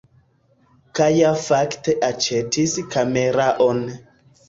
[1.01, 3.89] Kaja fakte aĉetis kameraon